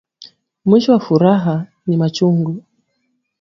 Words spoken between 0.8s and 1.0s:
wa